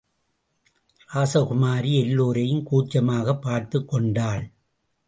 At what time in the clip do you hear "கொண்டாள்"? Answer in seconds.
3.87-4.51